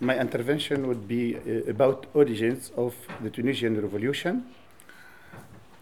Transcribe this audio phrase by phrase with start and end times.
[0.00, 4.46] my intervention would be uh, about origins of the Tunisian revolution.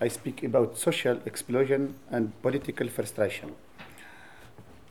[0.00, 3.54] I speak about social explosion and political frustration.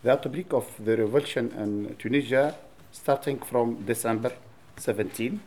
[0.04, 2.56] The outbreak of the revolution in Tunisia,
[2.92, 4.32] starting from December
[4.78, 5.42] 17,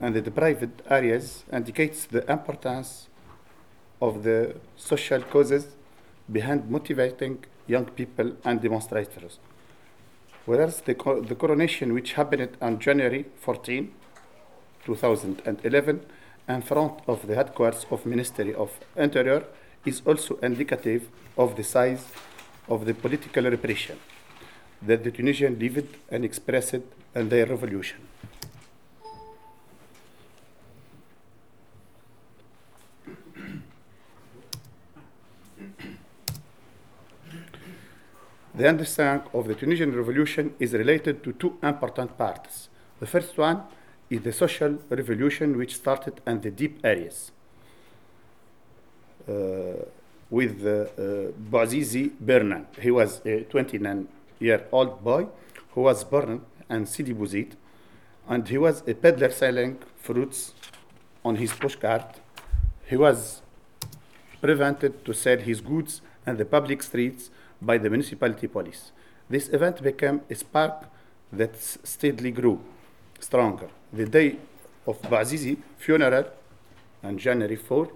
[0.00, 3.08] and the deprived areas indicates the importance
[4.00, 5.66] of the social causes
[6.32, 9.38] behind motivating young people and demonstrators.
[10.46, 10.94] Whereas the,
[11.26, 13.92] the coronation, which happened on January 14,
[14.84, 16.06] 2011,
[16.48, 19.44] in front of the headquarters of Ministry of Interior,
[19.84, 22.06] is also indicative of the size
[22.68, 23.98] of the political repression
[24.82, 26.82] that the Tunisians lived and expressed
[27.14, 27.98] in their revolution.
[38.60, 42.68] The understanding of the Tunisian revolution is related to two important parts.
[42.98, 43.62] The first one
[44.10, 47.32] is the social revolution, which started in the deep areas
[49.26, 49.32] uh,
[50.28, 52.66] with uh, uh, Bouazizi Bernan.
[52.78, 54.06] He was a 29
[54.40, 55.28] year old boy
[55.70, 57.52] who was born in Sidi Bouzid,
[58.28, 60.52] and he was a peddler selling fruits
[61.24, 62.16] on his pushcart.
[62.84, 63.40] He was
[64.42, 68.92] prevented to sell his goods in the public streets by the municipality police.
[69.28, 70.86] This event became a spark
[71.32, 72.60] that steadily grew
[73.18, 73.68] stronger.
[73.92, 74.36] The day
[74.86, 76.26] of Bouazizi funeral
[77.02, 77.88] on January 4,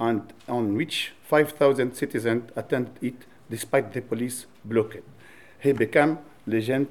[0.00, 3.14] and on which 5,000 citizens attended it
[3.48, 5.04] despite the police blockade.
[5.60, 6.88] He became legend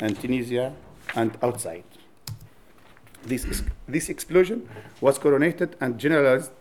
[0.00, 0.72] in Tunisia
[1.14, 1.84] and outside.
[3.22, 4.68] This, this explosion
[5.00, 6.52] was coronated and generalized.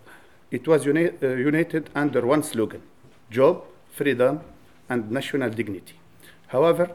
[0.52, 2.82] It was uni- uh, united under one slogan
[3.30, 4.42] job, freedom,
[4.90, 5.96] and national dignity.
[6.48, 6.92] However,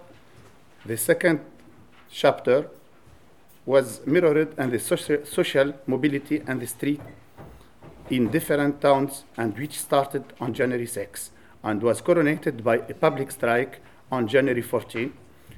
[0.85, 1.41] the second
[2.11, 2.69] chapter
[3.67, 7.01] was mirrored in the social, mobility and the street
[8.09, 11.31] in different towns and which started on January 6
[11.65, 15.13] and was coronated by a public strike on January 14,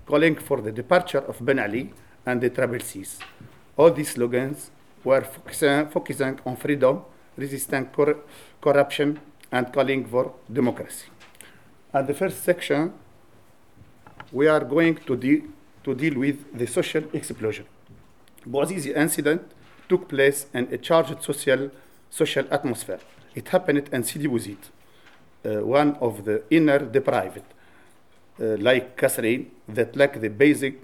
[0.06, 1.92] calling for the departure of Ben Ali
[2.26, 3.20] and the Trabelsis.
[3.76, 4.70] All these slogans
[5.04, 7.02] were focusing, focusing on freedom,
[7.36, 8.18] resisting cor-
[8.60, 9.20] corruption,
[9.52, 11.06] and calling for democracy.
[11.92, 12.92] At the first section,
[14.32, 15.42] we are going to, de-
[15.82, 17.66] to deal with the social explosion.
[18.46, 19.42] Bouazizi incident
[19.88, 21.70] took place in a charged social,
[22.08, 23.00] social atmosphere.
[23.34, 24.58] It happened in Sidi Bouzid,
[25.44, 27.42] uh, one of the inner deprived,
[28.40, 30.82] uh, like Kasserine, that lack the basic,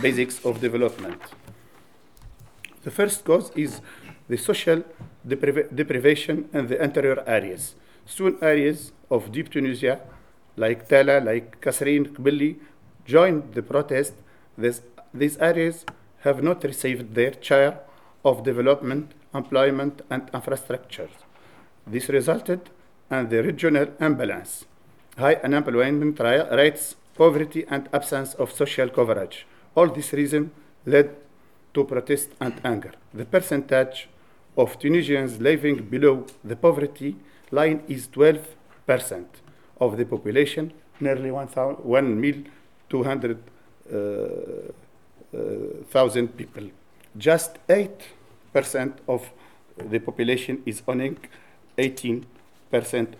[0.00, 1.20] basics of development.
[2.82, 3.82] The first cause is
[4.26, 4.84] the social
[5.26, 7.74] depriva- deprivation in the interior areas.
[8.06, 10.00] Soon areas of deep Tunisia,
[10.60, 12.56] like Tala, like Kasserine, Kebili,
[13.06, 14.12] joined the protest.
[14.58, 14.82] This,
[15.14, 15.86] these areas
[16.20, 17.80] have not received their share
[18.24, 21.16] of development, employment, and infrastructures.
[21.86, 22.60] This resulted
[23.10, 24.66] in the regional imbalance,
[25.16, 29.46] high unemployment rates, poverty, and absence of social coverage.
[29.74, 30.50] All these reasons
[30.84, 31.16] led
[31.72, 32.92] to protest and anger.
[33.14, 34.08] The percentage
[34.56, 37.16] of Tunisians living below the poverty
[37.50, 38.44] line is 12%
[39.80, 42.34] of the population, nearly 1,200,000
[45.94, 46.70] uh, people.
[47.16, 49.30] Just 8% of
[49.76, 51.16] the population is owning
[51.78, 52.24] 18%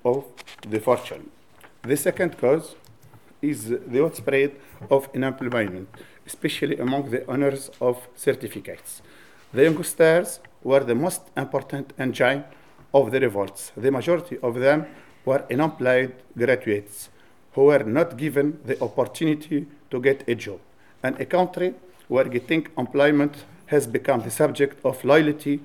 [0.05, 0.25] of
[0.69, 1.31] the fortune.
[1.83, 2.77] The second cause
[3.41, 4.53] is the widespread
[4.91, 5.89] of unemployment,
[6.27, 9.01] especially among the owners of certificates.
[9.53, 12.45] The youngsters were the most important engine
[12.93, 13.73] of the revolts.
[13.77, 14.87] The majority of them
[15.25, 17.09] were unemployed graduates
[17.53, 20.61] who were not given the opportunity to get a job.
[21.03, 21.75] And a country
[22.09, 25.61] where getting employment has become the subject of loyalty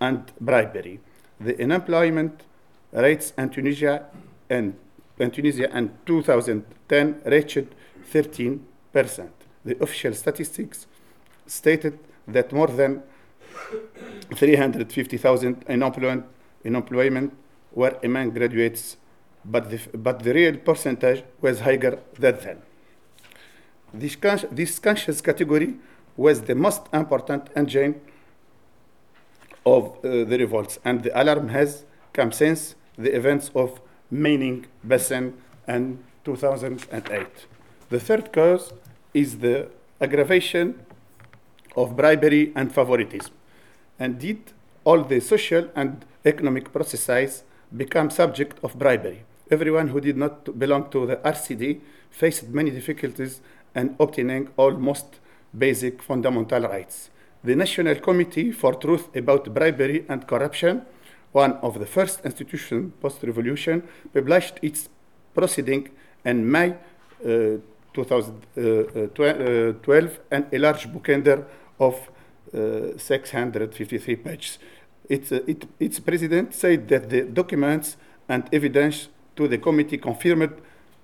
[0.00, 1.00] and bribery.
[1.40, 2.42] The unemployment
[2.92, 4.06] rates in Tunisia
[4.50, 4.76] in,
[5.18, 7.66] in Tunisia in 2010 reached
[8.12, 8.60] 13%.
[9.64, 10.86] The official statistics
[11.46, 13.02] stated that more than
[14.34, 16.24] 350,000 unemployment,
[16.64, 17.32] unemployment
[17.78, 18.96] were among graduates,
[19.44, 22.58] but the, but the real percentage was higher than that.
[23.94, 24.16] This,
[24.50, 25.70] this conscious category
[26.16, 28.00] was the most important engine
[29.64, 35.34] of uh, the revolts, and the alarm has come since the events of Mining Basin
[35.68, 37.26] in 2008.
[37.90, 38.72] The third cause
[39.14, 39.68] is the
[40.00, 40.66] aggravation
[41.76, 43.32] of bribery and favoritism.
[44.00, 44.42] Indeed,
[44.84, 47.44] all the social and economic processes
[47.76, 49.24] become subject of bribery.
[49.50, 51.80] everyone who did not belong to the RCD
[52.10, 53.42] faced many difficulties
[53.74, 55.18] in obtaining almost
[55.56, 57.10] basic fundamental rights.
[57.44, 60.82] The National Committee for Truth About Bribery and Corruption,
[61.32, 63.82] one of the first institutions post-revolution,
[64.12, 64.88] published its
[65.34, 65.90] proceeding
[66.24, 66.74] in May
[67.24, 67.58] uh,
[67.94, 71.44] 2012 and a large bookender
[71.78, 72.10] of
[72.54, 74.58] uh, 653 pages.
[75.08, 77.96] Its, uh, it, its president said that the documents
[78.28, 80.54] and evidence to the committee confirmed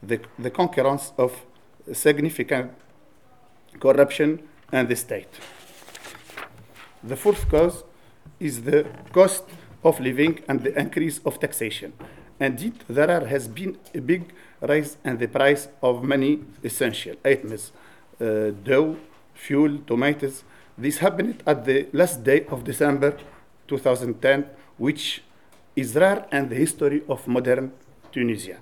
[0.03, 1.33] the, the concurrence of
[1.93, 2.71] significant
[3.81, 4.41] corruption
[4.73, 5.29] and the state.
[7.03, 7.85] The fourth cause
[8.41, 9.45] is the cost
[9.83, 11.93] of living and the increase of taxation.
[12.41, 17.73] Indeed, there are, has been a big rise in the price of many essential items,
[18.21, 18.97] uh, dough,
[19.35, 20.45] fuel, tomatoes.
[20.77, 23.17] This happened at the last day of December
[23.69, 24.47] 2010,
[24.79, 25.23] which
[25.77, 27.73] is rare in the history of modern
[28.13, 28.59] Tunisia,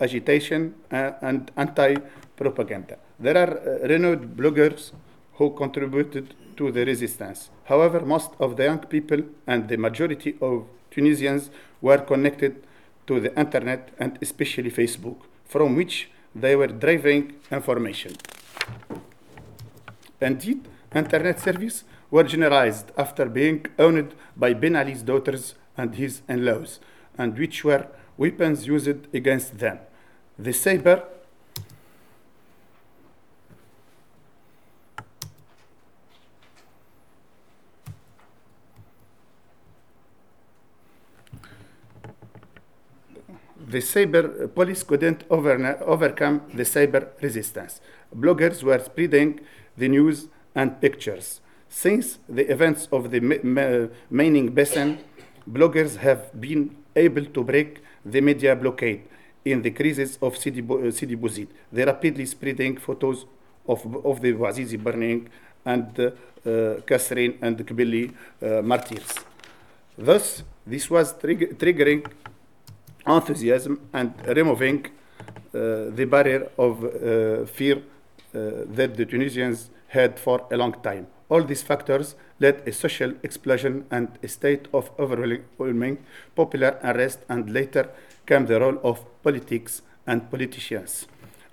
[0.00, 2.98] agitation uh, and anti-propaganda.
[3.18, 4.92] There are uh, renowned bloggers
[5.34, 7.50] who contributed to the resistance.
[7.64, 12.62] However, most of the young people and the majority of Tunisians were connected
[13.06, 18.12] to the internet and especially Facebook, from which they were deriving information.
[20.20, 26.80] Indeed, internet services were generalized after being owned by Ben Ali's daughters and his in-laws,
[27.18, 29.78] and which were weapons used against them.
[30.38, 31.04] The cyber
[43.74, 44.24] the cyber
[44.54, 45.54] police couldn't over,
[45.94, 47.80] overcome the cyber resistance.
[48.14, 49.40] Bloggers were spreading
[49.76, 51.40] the news and pictures.
[51.68, 53.20] Since the events of the
[54.10, 54.98] mining basin,
[55.50, 59.02] bloggers have been able to break the media blockade
[59.44, 61.48] in the crisis of Sidi, uh, Sidi Bouzid.
[61.72, 63.26] They rapidly spreading photos
[63.66, 65.28] of, of the Bouazizi burning
[65.64, 66.10] and uh, uh,
[66.88, 69.14] Kasserine and Kebili uh, martyrs.
[69.98, 72.06] Thus, this was trig triggering
[73.06, 74.86] enthusiasm and removing
[75.54, 81.06] uh, the barrier of uh, fear uh, that the Tunisians had for a long time.
[81.28, 85.98] All these factors led a social explosion and a state of overwhelming
[86.34, 87.88] popular unrest, and later
[88.26, 91.06] came the role of politics and politicians.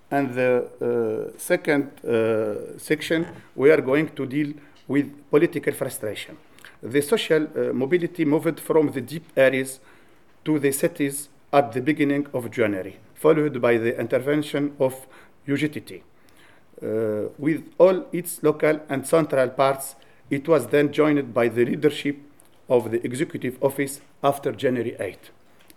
[0.10, 4.53] And the uh, second uh, section, we are going to deal
[4.88, 6.38] with political frustration.
[6.84, 9.79] The social uh, mobility moved from the deep areas
[10.43, 15.08] to the cities at the beginning of January, followed by the intervention of
[15.48, 16.01] UGTT.
[16.81, 19.96] Uh, with all its local and central parts,
[20.29, 22.17] it was then joined by the leadership
[22.70, 25.29] of the executive office after January 8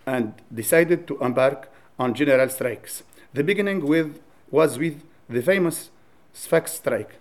[0.06, 3.02] and decided to embark on general strikes.
[3.32, 5.90] The beginning with, was with the famous
[6.32, 7.16] Sfax strike.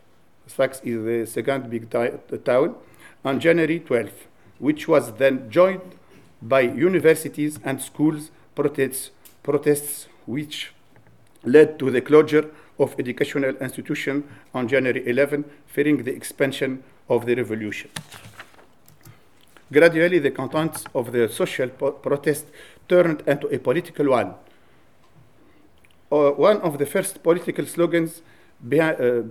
[0.47, 2.75] Sfax is the second big town
[3.23, 4.11] on January 12,
[4.59, 5.95] which was then joined
[6.41, 10.73] by universities and schools protests, protests which
[11.43, 17.35] led to the closure of educational institutions on January 11, fearing the expansion of the
[17.35, 17.89] revolution.
[19.71, 22.45] Gradually, the contents of the social protest
[22.87, 24.35] turned into a political one.
[26.11, 28.21] Uh, one of the first political slogans
[28.67, 29.23] behind, uh,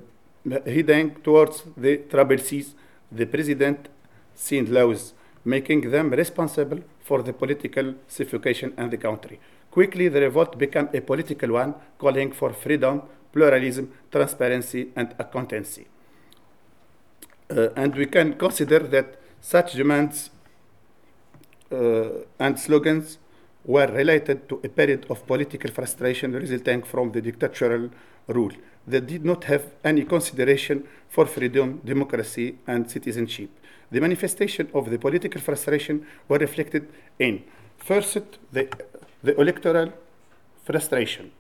[0.67, 2.75] heading towards the Trabelsis,
[3.11, 3.89] the president
[4.35, 5.15] signed laws,
[5.45, 9.39] making them responsible for the political suffocation in the country.
[9.71, 15.87] Quickly, the revolt became a political one, calling for freedom, pluralism, transparency, and accountancy.
[17.51, 20.31] Uh, and we can consider that such demands
[21.73, 23.19] uh, and slogans
[23.65, 27.91] were related to a period of political frustration resulting from the dictatorial
[28.29, 28.53] rule.
[28.87, 33.51] They did not have any consideration for freedom, democracy, and citizenship.
[33.93, 37.45] The manifestation of the political frustration were reflected in
[37.77, 38.67] first, the,
[39.23, 39.93] the electoral
[40.65, 41.31] frustration.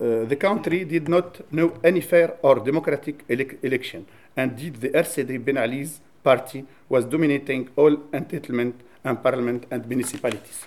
[0.00, 4.04] Uh, the country did not know any fair or democratic ele election,
[4.36, 8.74] and did the RCD Ben Ali's party was dominating all entitlement
[9.04, 10.64] and parliament and municipalities.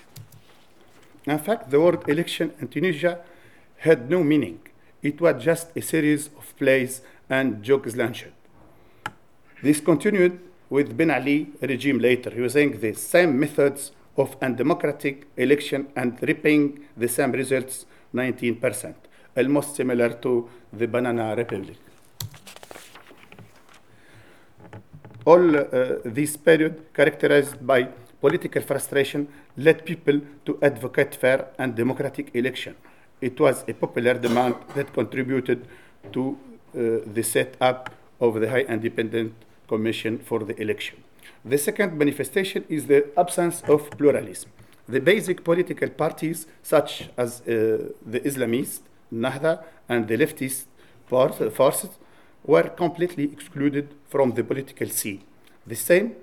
[1.25, 3.19] In fact, the word election in Tunisia
[3.77, 4.59] had no meaning.
[5.03, 8.40] It was just a series of plays and jokes launched.
[9.61, 10.39] This continued
[10.71, 17.07] with Ben Ali regime later, using the same methods of undemocratic election and reaping the
[17.07, 18.95] same results, 19%,
[19.37, 21.77] almost similar to the Banana Republic.
[25.25, 27.89] All uh, this period characterized by
[28.19, 29.27] political frustration
[29.57, 32.75] led people to advocate fair and democratic election.
[33.21, 35.67] It was a popular demand that contributed
[36.13, 36.35] to
[36.75, 39.35] uh, the setup of the High Independent
[39.73, 40.97] Commission for the election.
[41.53, 44.49] The second manifestation is the absence of pluralism.
[44.95, 47.45] The basic political parties, such as uh,
[48.13, 48.81] the Islamist,
[49.23, 49.53] Nahda,
[49.87, 50.65] and the leftist
[51.59, 51.91] forces,
[52.43, 55.21] were completely excluded from the political scene.
[55.65, 56.15] The same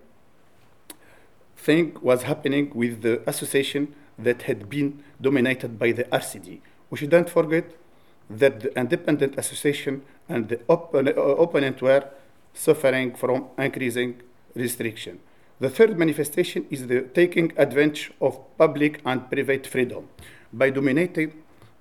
[1.57, 6.61] thing was happening with the association that had been dominated by the RCD.
[6.90, 7.67] We shouldn't forget
[8.40, 11.09] that the independent association and the oppon
[11.45, 12.05] opponent were
[12.59, 14.21] suffering from increasing
[14.55, 15.21] restriction.
[15.61, 20.09] The third manifestation is the taking advantage of public and private freedom
[20.53, 21.33] by dominating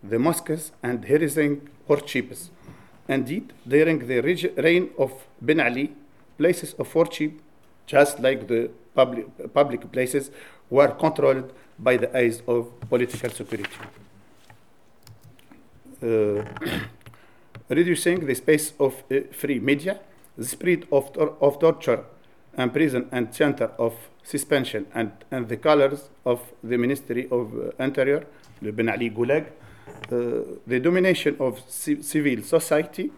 [0.03, 2.49] the mosques and harassing worshippers.
[3.07, 4.19] Indeed, during the
[4.57, 5.93] reign of Ben Ali,
[6.37, 7.33] places of worship,
[7.85, 10.29] just like the public, public places,
[10.69, 13.79] were controlled by the eyes of political security.
[16.03, 16.43] Uh,
[17.69, 19.99] reducing the space of uh, free media,
[20.37, 22.03] the spread of, of torture
[22.55, 27.83] and prison and center of suspension and, and the colors of the Ministry of uh,
[27.83, 28.25] Interior,
[28.61, 29.45] the Ben Ali Gulag,
[30.11, 33.11] uh, the domination of civil society,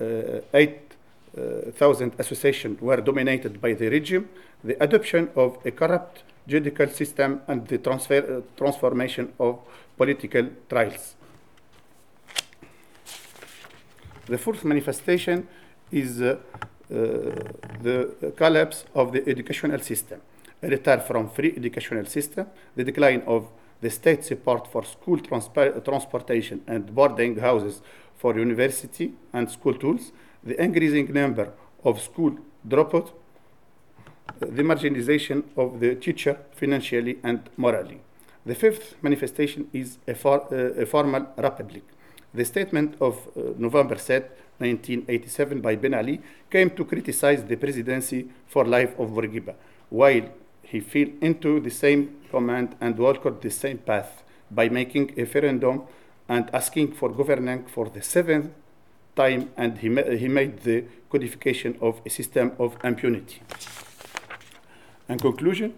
[0.00, 4.28] uh, 8,000 associations were dominated by the regime,
[4.64, 9.58] the adoption of a corrupt judicial system and the transfer, uh, transformation of
[9.96, 11.16] political trials.
[14.26, 15.46] The fourth manifestation
[15.90, 16.36] is uh,
[16.88, 16.94] uh,
[17.82, 20.20] the collapse of the educational system,
[20.62, 23.48] a return from free educational system, the decline of
[23.80, 27.82] the state support for school transportation and boarding houses
[28.16, 30.12] for university and school tools,
[30.42, 31.52] the increasing number
[31.84, 33.12] of school dropouts,
[34.40, 38.00] the marginalization of the teacher financially and morally.
[38.44, 41.82] The fifth manifestation is a, for, uh, a formal republic.
[42.32, 46.20] The statement of uh, November said 1987 by Ben Ali
[46.50, 49.54] came to criticize the presidency for life of Bourguiba,
[49.90, 50.28] while
[50.62, 55.82] he fell into the same command and walked the same path by making a referendum
[56.28, 58.50] and asking for governing for the seventh
[59.14, 63.40] time, and he, ma he made the codification of a system of impunity.
[65.08, 65.74] In conclusion,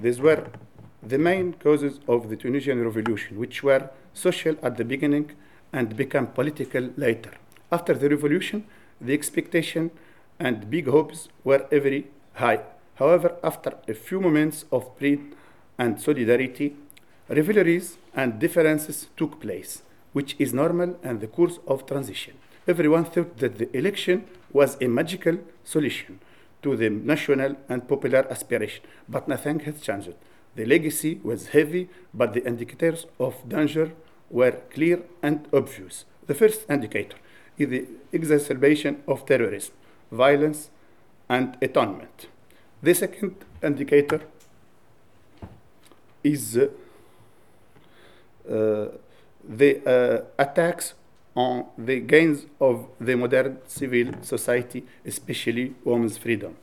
[0.00, 0.46] these were
[1.02, 5.32] the main causes of the Tunisian revolution, which were social at the beginning
[5.72, 7.32] and became political later.
[7.74, 8.66] After the revolution,
[9.00, 9.90] the expectation
[10.38, 12.60] and big hopes were very high.
[13.00, 15.24] However, after a few moments of pride
[15.76, 16.76] and solidarity,
[17.28, 22.34] rivalries and differences took place, which is normal in the course of transition.
[22.68, 26.20] Everyone thought that the election was a magical solution
[26.62, 30.14] to the national and popular aspiration, but nothing has changed.
[30.54, 31.88] The legacy was heavy,
[32.20, 33.86] but the indicators of danger
[34.30, 36.04] were clear and obvious.
[36.28, 37.16] The first indicator
[37.58, 39.74] is the exacerbation of terrorism,
[40.10, 40.70] violence,
[41.28, 42.26] and atonement.
[42.82, 44.20] The second indicator
[46.22, 46.68] is uh,
[49.46, 50.94] the uh, attacks
[51.34, 56.56] on the gains of the modern civil society, especially women's freedom.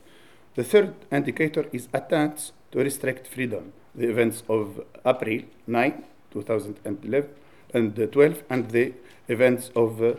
[0.54, 7.30] The third indicator is attempts to restrict freedom, the events of April 9, 2011,
[7.72, 8.92] and the 12, and the
[9.28, 10.14] events of uh,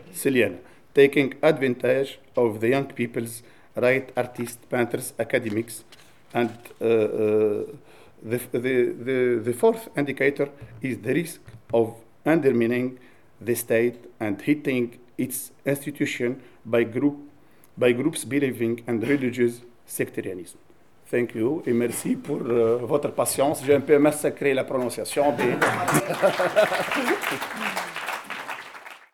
[0.93, 3.43] taking advantage of the young people's
[3.75, 5.83] right, artists, painters, academics,
[6.33, 7.63] and uh, uh,
[8.23, 10.49] the, the, the, the fourth indicator
[10.81, 11.41] is the risk
[11.73, 11.95] of
[12.25, 12.99] undermining
[13.41, 17.17] the state and hitting its institution by group
[17.77, 20.59] by groups believing in religious sectarianism.
[21.13, 23.61] Thank you et merci pour euh, votre patience.
[23.63, 25.25] J'ai un peu massacré la prononciation.
[25.37, 25.53] Mais...